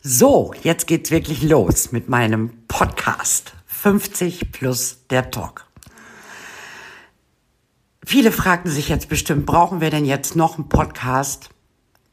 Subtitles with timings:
[0.00, 5.66] So, jetzt geht's wirklich los mit meinem Podcast 50 plus der Talk.
[8.06, 11.50] Viele fragten sich jetzt bestimmt, brauchen wir denn jetzt noch einen Podcast?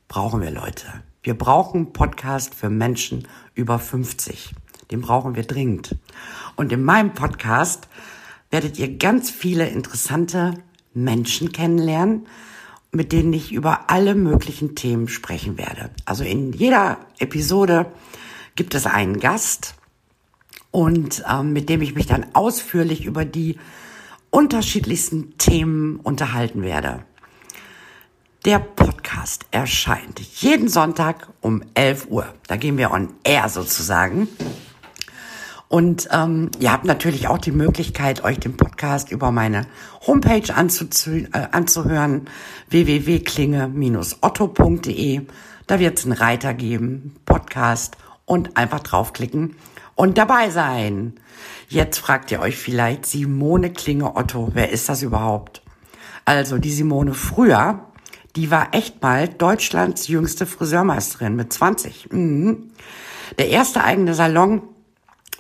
[0.08, 0.88] Brauchen wir Leute.
[1.22, 4.56] Wir brauchen einen Podcast für Menschen über 50.
[4.90, 5.96] Den brauchen wir dringend.
[6.56, 7.88] Und in meinem Podcast
[8.50, 10.56] werdet ihr ganz viele interessante
[10.96, 12.26] Menschen kennenlernen,
[12.96, 15.90] mit denen ich über alle möglichen Themen sprechen werde.
[16.06, 17.92] Also in jeder Episode
[18.56, 19.76] gibt es einen Gast
[20.72, 23.58] und ähm, mit dem ich mich dann ausführlich über die
[24.30, 27.04] unterschiedlichsten Themen unterhalten werde.
[28.46, 32.34] Der Podcast erscheint jeden Sonntag um 11 Uhr.
[32.48, 34.28] Da gehen wir on air sozusagen.
[35.68, 39.66] Und ähm, ihr habt natürlich auch die Möglichkeit, euch den Podcast über meine
[40.06, 40.54] Homepage äh,
[41.52, 42.30] anzuhören,
[42.70, 45.22] www.klinge-otto.de.
[45.68, 49.56] Da wird es einen Reiter geben, Podcast und einfach draufklicken
[49.96, 51.14] und dabei sein.
[51.68, 55.64] Jetzt fragt ihr euch vielleicht, Simone Klinge Otto, wer ist das überhaupt?
[56.26, 57.86] Also die Simone früher,
[58.36, 62.12] die war echt mal Deutschlands jüngste Friseurmeisterin mit 20.
[62.12, 62.72] Mhm.
[63.40, 64.62] Der erste eigene Salon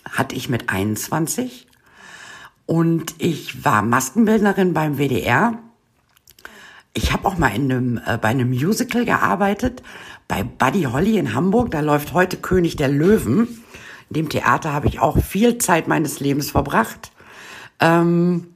[0.09, 1.67] hatte ich mit 21
[2.65, 5.59] und ich war Maskenbildnerin beim WDR.
[6.93, 9.83] Ich habe auch mal in einem, äh, bei einem Musical gearbeitet,
[10.27, 11.71] bei Buddy Holly in Hamburg.
[11.71, 13.63] Da läuft heute König der Löwen.
[14.09, 17.11] In dem Theater habe ich auch viel Zeit meines Lebens verbracht.
[17.79, 18.47] Ähm,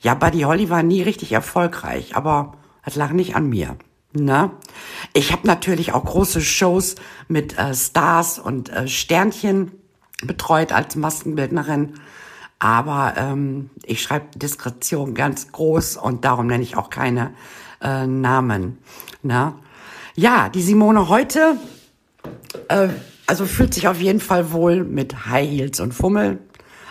[0.00, 3.76] ja, Buddy Holly war nie richtig erfolgreich, aber es lag nicht an mir.
[4.12, 4.52] Na?
[5.12, 6.96] Ich habe natürlich auch große Shows
[7.28, 9.72] mit äh, Stars und äh, Sternchen
[10.26, 11.94] betreut als Maskenbildnerin.
[12.58, 17.32] Aber ähm, ich schreibe Diskretion ganz groß und darum nenne ich auch keine
[17.80, 18.78] äh, Namen.
[19.22, 19.54] Na?
[20.14, 21.56] Ja, die Simone heute,
[22.68, 22.88] äh,
[23.26, 26.38] also fühlt sich auf jeden Fall wohl mit High Heels und Fummel,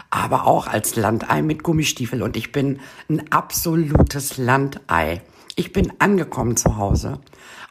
[0.10, 2.24] aber auch als Landei mit Gummistiefel.
[2.24, 2.80] Und ich bin
[3.10, 5.22] ein absolutes Landei.
[5.56, 7.20] Ich bin angekommen zu Hause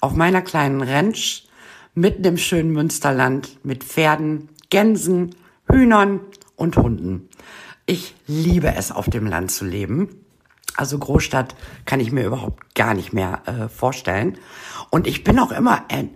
[0.00, 1.46] auf meiner kleinen Ranch
[1.94, 5.34] mitten im schönen Münsterland mit Pferden, Gänsen,
[5.70, 6.20] Hühnern
[6.56, 7.28] und Hunden.
[7.86, 10.24] Ich liebe es, auf dem Land zu leben.
[10.76, 11.54] Also Großstadt
[11.86, 14.38] kann ich mir überhaupt gar nicht mehr äh, vorstellen.
[14.90, 16.06] Und ich bin auch immer äh,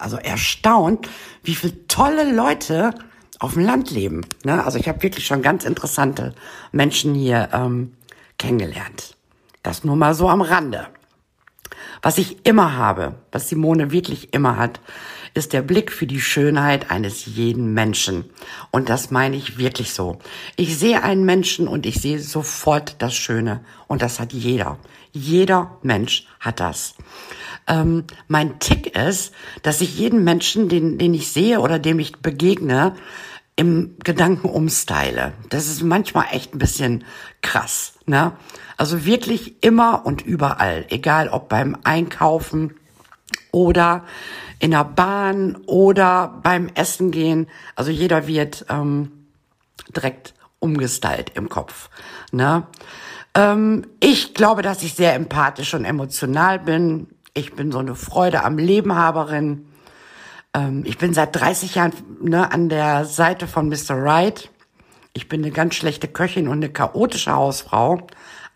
[0.00, 1.08] also erstaunt,
[1.42, 2.94] wie viele tolle Leute
[3.38, 4.20] auf dem Land leben.
[4.44, 4.62] Ne?
[4.64, 6.34] Also ich habe wirklich schon ganz interessante
[6.72, 7.94] Menschen hier ähm,
[8.38, 9.16] kennengelernt.
[9.62, 10.86] Das nur mal so am Rande.
[12.02, 14.80] Was ich immer habe, was Simone wirklich immer hat,
[15.34, 18.24] ist der Blick für die Schönheit eines jeden Menschen.
[18.70, 20.18] Und das meine ich wirklich so.
[20.56, 23.64] Ich sehe einen Menschen und ich sehe sofort das Schöne.
[23.86, 24.78] Und das hat jeder.
[25.12, 26.94] Jeder Mensch hat das.
[27.66, 29.32] Ähm, mein Tick ist,
[29.62, 32.94] dass ich jeden Menschen, den, den ich sehe oder dem ich begegne,
[33.56, 35.34] im Gedanken umstyle.
[35.50, 37.04] Das ist manchmal echt ein bisschen
[37.42, 37.94] krass.
[38.06, 38.32] Ne?
[38.78, 42.74] Also wirklich immer und überall, egal ob beim Einkaufen
[43.52, 44.04] oder
[44.60, 47.48] in der Bahn oder beim Essen gehen.
[47.74, 49.26] Also jeder wird ähm,
[49.96, 51.90] direkt umgestylt im Kopf.
[52.30, 52.64] Ne?
[53.34, 57.08] Ähm, ich glaube, dass ich sehr empathisch und emotional bin.
[57.34, 59.66] Ich bin so eine Freude am Lebenhaberin.
[60.54, 64.02] Ähm, ich bin seit 30 Jahren ne, an der Seite von Mr.
[64.02, 64.50] Wright.
[65.14, 68.06] Ich bin eine ganz schlechte Köchin und eine chaotische Hausfrau.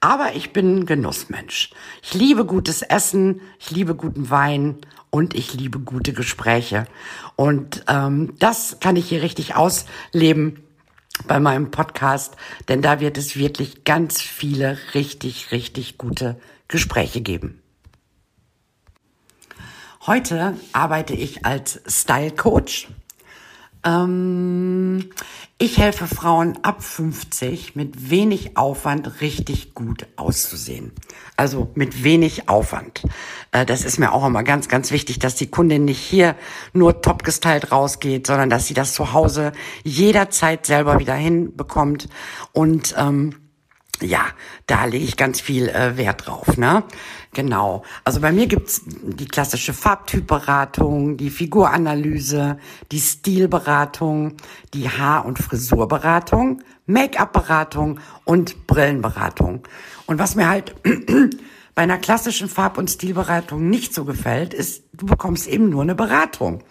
[0.04, 1.70] Aber ich bin ein Genussmensch.
[2.02, 4.76] Ich liebe gutes Essen, ich liebe guten Wein
[5.08, 6.84] und ich liebe gute Gespräche.
[7.36, 10.62] Und ähm, das kann ich hier richtig ausleben
[11.26, 12.36] bei meinem Podcast,
[12.68, 17.62] denn da wird es wirklich ganz viele richtig, richtig gute Gespräche geben.
[20.06, 22.88] Heute arbeite ich als Style Coach.
[23.84, 25.10] Ähm,
[25.58, 30.92] ich helfe Frauen ab 50 mit wenig Aufwand richtig gut auszusehen.
[31.36, 33.02] Also mit wenig Aufwand.
[33.52, 36.34] Äh, das ist mir auch immer ganz, ganz wichtig, dass die Kundin nicht hier
[36.72, 39.52] nur top gestylt rausgeht, sondern dass sie das zu Hause
[39.84, 42.08] jederzeit selber wieder hinbekommt
[42.52, 43.43] und ähm,
[44.02, 44.26] ja,
[44.66, 46.84] da lege ich ganz viel äh, Wert drauf, ne?
[47.32, 47.82] Genau.
[48.04, 52.58] Also bei mir gibt's die klassische Farbtypberatung, die Figuranalyse,
[52.92, 54.36] die Stilberatung,
[54.72, 59.66] die Haar- und Frisurberatung, Make-up-Beratung und Brillenberatung.
[60.06, 60.74] Und was mir halt
[61.74, 65.94] bei einer klassischen Farb- und Stilberatung nicht so gefällt, ist, du bekommst eben nur eine
[65.94, 66.62] Beratung.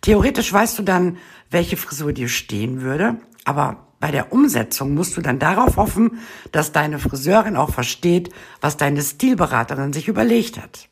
[0.00, 1.18] Theoretisch weißt du dann,
[1.50, 6.20] welche Frisur dir stehen würde, aber bei der Umsetzung musst du dann darauf hoffen,
[6.52, 8.30] dass deine Friseurin auch versteht,
[8.60, 10.88] was deine Stilberaterin sich überlegt hat.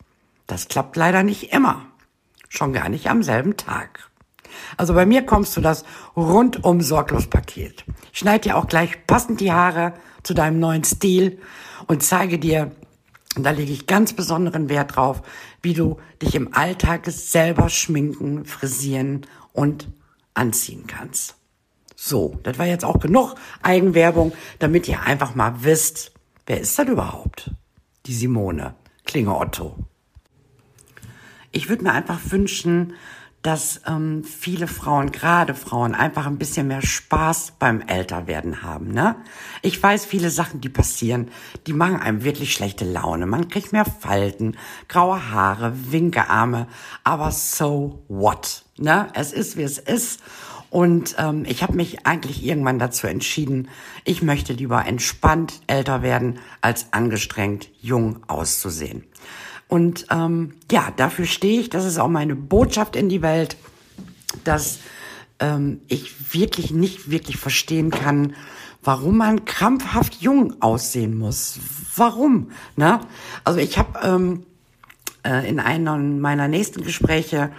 [0.47, 1.87] Das klappt leider nicht immer.
[2.49, 4.11] Schon gar nicht am selben Tag.
[4.77, 5.85] Also bei mir kommst du das
[6.17, 7.85] rundum sorglos Paket.
[8.13, 11.39] Ich schneide dir auch gleich passend die Haare zu deinem neuen Stil
[11.87, 12.73] und zeige dir,
[13.37, 15.23] und da lege ich ganz besonderen Wert drauf,
[15.63, 19.89] wie du dich im Alltag selber schminken, frisieren und
[20.35, 21.37] anziehen kannst.
[21.97, 26.13] So, das war jetzt auch genug Eigenwerbung, damit ihr einfach mal wisst,
[26.47, 27.51] wer ist das überhaupt?
[28.05, 28.75] Die Simone
[29.07, 29.77] Klinge Otto.
[31.53, 32.95] Ich würde mir einfach wünschen,
[33.41, 38.89] dass ähm, viele Frauen, gerade Frauen, einfach ein bisschen mehr Spaß beim Älterwerden haben.
[38.89, 39.15] Ne?
[39.63, 41.31] Ich weiß, viele Sachen, die passieren,
[41.69, 43.27] die machen einem wirklich schlechte Laune.
[43.27, 44.57] Man kriegt mehr Falten,
[44.89, 46.67] graue Haare, Winkearme,
[47.05, 48.65] aber so what?
[48.79, 49.09] Ne?
[49.15, 50.21] Es ist, wie es ist.
[50.71, 53.69] Und ähm, ich habe mich eigentlich irgendwann dazu entschieden,
[54.05, 59.05] ich möchte lieber entspannt älter werden, als angestrengt jung auszusehen.
[59.69, 61.71] Und ähm, ja, dafür stehe ich.
[61.71, 63.57] Das ist auch meine Botschaft in die Welt,
[64.45, 64.79] dass
[65.41, 68.35] ähm, ich wirklich nicht wirklich verstehen kann,
[68.83, 71.59] warum man krampfhaft jung aussehen muss.
[71.97, 72.51] Warum?
[72.77, 73.01] Ne?
[73.45, 74.47] Also ich habe ähm,
[75.25, 77.51] äh, in einem meiner nächsten Gespräche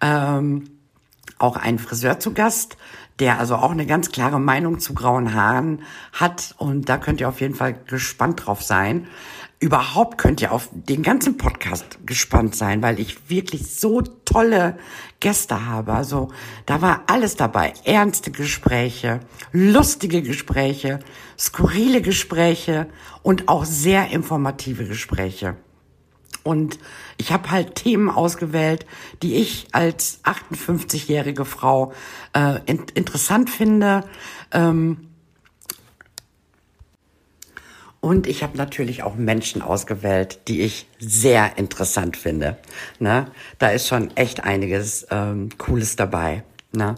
[0.00, 0.64] ähm,
[1.42, 2.76] auch einen Friseur zu Gast,
[3.18, 6.54] der also auch eine ganz klare Meinung zu grauen Haaren hat.
[6.58, 9.06] Und da könnt ihr auf jeden Fall gespannt drauf sein.
[9.60, 14.76] Überhaupt könnt ihr auf den ganzen Podcast gespannt sein, weil ich wirklich so tolle
[15.20, 15.92] Gäste habe.
[15.92, 16.32] Also
[16.66, 17.72] da war alles dabei.
[17.84, 19.20] Ernste Gespräche,
[19.52, 20.98] lustige Gespräche,
[21.38, 22.88] skurrile Gespräche
[23.22, 25.54] und auch sehr informative Gespräche.
[26.44, 26.78] Und
[27.18, 28.86] ich habe halt Themen ausgewählt,
[29.22, 31.92] die ich als 58-jährige Frau
[32.32, 34.04] äh, in, interessant finde.
[34.50, 35.08] Ähm,
[38.00, 42.58] und ich habe natürlich auch Menschen ausgewählt, die ich sehr interessant finde.
[42.98, 43.28] Ne?
[43.60, 46.42] Da ist schon echt einiges ähm, Cooles dabei.
[46.72, 46.96] Ne?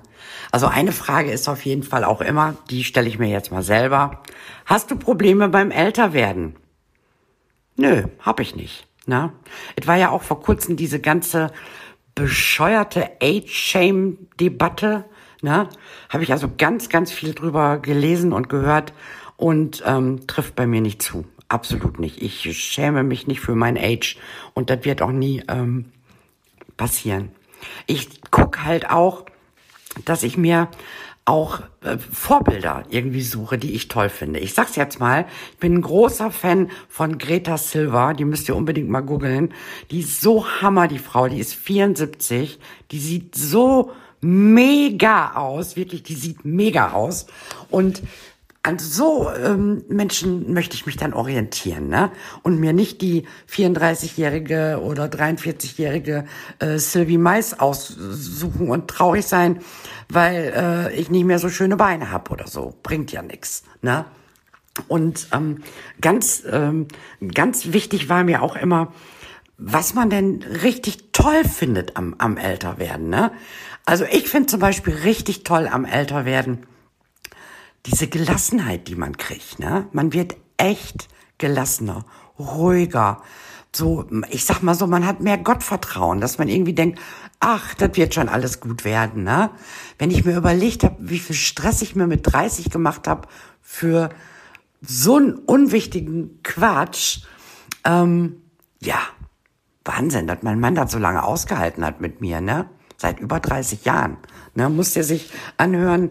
[0.51, 3.63] Also eine Frage ist auf jeden Fall auch immer, die stelle ich mir jetzt mal
[3.63, 4.23] selber.
[4.65, 6.57] Hast du Probleme beim Älterwerden?
[7.77, 8.87] Nö, hab ich nicht.
[9.07, 9.33] Na?
[9.77, 11.51] Es war ja auch vor kurzem diese ganze
[12.15, 15.05] bescheuerte Age-Shame-Debatte.
[15.43, 15.69] Ne?
[16.09, 18.93] Habe ich also ganz, ganz viel drüber gelesen und gehört
[19.37, 21.27] und ähm, trifft bei mir nicht zu.
[21.49, 22.23] Absolut nicht.
[22.23, 24.17] Ich schäme mich nicht für mein Age
[24.55, 25.93] und das wird auch nie ähm,
[26.77, 27.31] passieren.
[27.87, 29.27] Ich guck halt auch,
[30.05, 30.69] dass ich mir
[31.27, 34.41] auch äh, Vorbilder irgendwie suche, die ich toll finde.
[34.41, 38.57] Ich sag's jetzt mal, ich bin ein großer Fan von Greta Silva, die müsst ihr
[38.57, 39.55] unbedingt mal googeln.
[39.91, 42.59] Die ist so hammer, die Frau, die ist 74,
[42.91, 47.27] die sieht so mega aus, wirklich, die sieht mega aus.
[47.71, 48.03] Und
[48.65, 52.11] an so ähm, Menschen möchte ich mich dann orientieren, ne?
[52.43, 56.25] Und mir nicht die 34-jährige oder 43-jährige
[56.61, 59.61] äh, Sylvie Mais aussuchen und traurig sein,
[60.09, 62.75] weil äh, ich nicht mehr so schöne Beine habe oder so.
[62.83, 64.07] Bringt ja nix, ne?
[64.89, 65.63] Und ähm,
[66.01, 66.89] ganz, ähm,
[67.35, 68.95] ganz wichtig war mir auch immer,
[69.59, 73.31] was man denn richtig toll findet am, am Älterwerden, ne?
[73.85, 76.67] Also ich finde zum Beispiel richtig toll am Älterwerden,
[77.87, 79.89] diese Gelassenheit, die man kriegt, ne?
[79.93, 82.05] Man wird echt gelassener,
[82.39, 83.23] ruhiger.
[83.75, 87.01] So, ich sag mal so, man hat mehr Gottvertrauen, dass man irgendwie denkt,
[87.41, 89.51] ach, das wird schon alles gut werden, ne?
[89.99, 93.29] Wenn ich mir überlegt habe, wie viel Stress ich mir mit 30 gemacht habe
[93.61, 94.11] für
[94.81, 97.23] so einen unwichtigen Quatsch,
[97.85, 98.43] ähm,
[98.81, 98.99] ja,
[99.85, 102.71] Wahnsinn, dass mein Mann das so lange ausgehalten hat mit mir, ne?
[102.97, 104.17] Seit über 30 Jahren.
[104.55, 104.71] Ne?
[104.71, 106.11] Muss der sich anhören,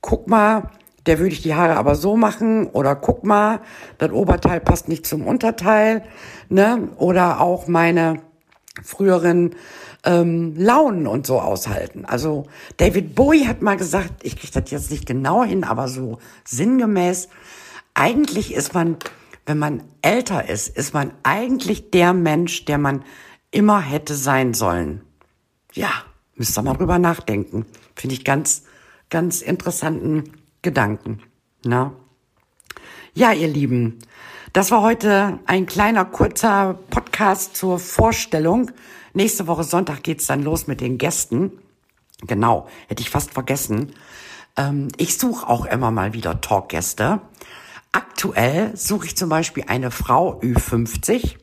[0.00, 0.70] guck mal,
[1.06, 3.60] der würde ich die Haare aber so machen oder guck mal,
[3.98, 6.02] das Oberteil passt nicht zum Unterteil,
[6.48, 6.88] ne?
[6.96, 8.22] Oder auch meine
[8.82, 9.54] früheren
[10.04, 12.04] ähm, Launen und so aushalten.
[12.04, 12.46] Also
[12.76, 17.28] David Bowie hat mal gesagt, ich kriege das jetzt nicht genau hin, aber so sinngemäß,
[17.94, 18.96] eigentlich ist man,
[19.46, 23.04] wenn man älter ist, ist man eigentlich der Mensch, der man
[23.50, 25.02] immer hätte sein sollen.
[25.72, 25.90] Ja,
[26.34, 27.66] müsst ihr mal drüber nachdenken.
[27.94, 28.64] Finde ich ganz,
[29.10, 30.24] ganz interessanten
[30.64, 31.22] Gedanken.
[31.62, 31.92] Na?
[33.12, 34.00] Ja, ihr Lieben,
[34.54, 38.70] das war heute ein kleiner, kurzer Podcast zur Vorstellung.
[39.12, 41.52] Nächste Woche Sonntag geht's dann los mit den Gästen.
[42.26, 43.92] Genau, hätte ich fast vergessen.
[44.56, 47.20] Ähm, ich suche auch immer mal wieder Talkgäste.
[47.92, 51.36] Aktuell suche ich zum Beispiel eine Frau Ü50,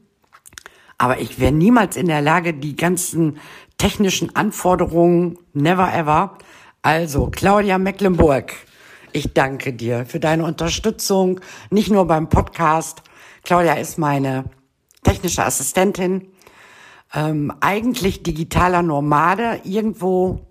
[0.99, 3.38] Aber ich wäre niemals in der Lage, die ganzen
[3.79, 6.38] technischen Anforderungen, never ever.
[6.83, 8.53] Also, Claudia Mecklenburg,
[9.12, 13.03] ich danke dir für deine Unterstützung, nicht nur beim Podcast.
[13.43, 14.45] Claudia ist meine
[15.03, 16.29] technische Assistentin,
[17.15, 20.47] ähm, eigentlich digitaler Nomade, irgendwo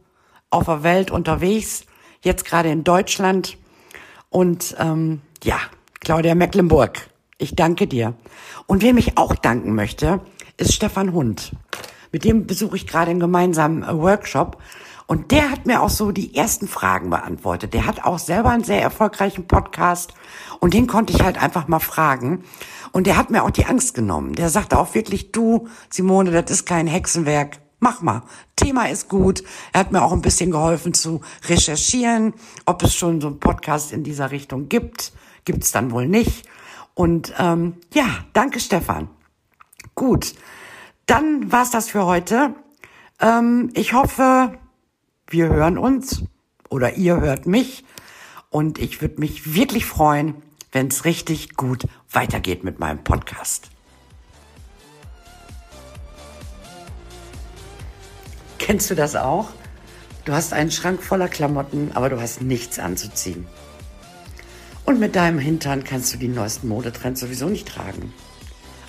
[0.49, 1.85] auf der Welt unterwegs,
[2.21, 3.57] jetzt gerade in Deutschland.
[4.29, 5.59] Und ähm, ja,
[5.99, 8.13] Claudia Mecklenburg, ich danke dir.
[8.65, 10.21] Und wer mich auch danken möchte,
[10.57, 11.51] ist Stefan Hund.
[12.11, 14.61] Mit dem besuche ich gerade einen gemeinsamen äh, Workshop.
[15.07, 17.73] Und der hat mir auch so die ersten Fragen beantwortet.
[17.73, 20.13] Der hat auch selber einen sehr erfolgreichen Podcast
[20.59, 22.43] und den konnte ich halt einfach mal fragen.
[22.91, 24.33] Und der hat mir auch die Angst genommen.
[24.33, 27.59] Der sagte auch wirklich, du, Simone, das ist kein Hexenwerk.
[27.79, 28.23] Mach mal.
[28.55, 29.43] Thema ist gut.
[29.73, 32.33] Er hat mir auch ein bisschen geholfen zu recherchieren,
[32.65, 35.11] ob es schon so einen Podcast in dieser Richtung gibt.
[35.43, 36.47] Gibt es dann wohl nicht.
[36.95, 39.09] Und ähm, ja, danke Stefan.
[39.95, 40.35] Gut,
[41.05, 42.53] dann war's das für heute.
[43.21, 44.57] Ähm, ich hoffe,
[45.27, 46.23] wir hören uns
[46.69, 47.85] oder ihr hört mich.
[48.49, 50.35] Und ich würde mich wirklich freuen,
[50.71, 53.69] wenn es richtig gut weitergeht mit meinem Podcast.
[58.59, 59.49] Kennst du das auch?
[60.25, 63.45] Du hast einen Schrank voller Klamotten, aber du hast nichts anzuziehen.
[64.85, 68.13] Und mit deinem Hintern kannst du die neuesten Modetrends sowieso nicht tragen.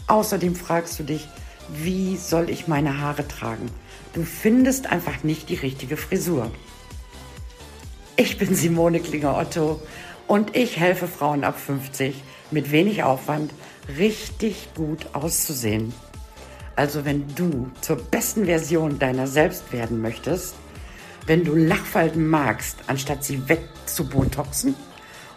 [0.07, 1.29] Außerdem fragst du dich,
[1.69, 3.71] wie soll ich meine Haare tragen?
[4.13, 6.51] Du findest einfach nicht die richtige Frisur.
[8.17, 9.83] Ich bin Simone Klinger-Otto
[10.27, 13.53] und ich helfe Frauen ab 50 mit wenig Aufwand
[13.99, 15.93] richtig gut auszusehen.
[16.77, 20.55] Also wenn du zur besten Version deiner selbst werden möchtest,
[21.27, 24.75] wenn du Lachfalten magst, anstatt sie wegzubotoxen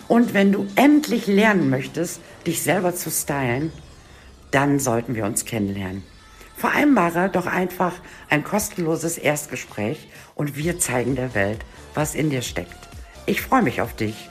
[0.08, 3.72] und wenn du endlich lernen möchtest, dich selber zu stylen,
[4.52, 6.04] dann sollten wir uns kennenlernen.
[6.56, 7.94] Vereinbare doch einfach
[8.30, 11.60] ein kostenloses Erstgespräch und wir zeigen der Welt,
[11.94, 12.90] was in dir steckt.
[13.26, 14.30] Ich freue mich auf dich.